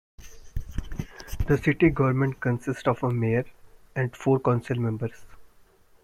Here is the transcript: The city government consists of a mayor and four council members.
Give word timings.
The 1.45 1.61
city 1.63 1.91
government 1.91 2.39
consists 2.39 2.87
of 2.87 3.03
a 3.03 3.11
mayor 3.11 3.45
and 3.95 4.15
four 4.17 4.39
council 4.39 4.79
members. 4.79 5.27